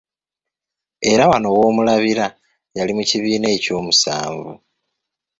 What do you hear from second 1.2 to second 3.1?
wano w'omulabira yali mu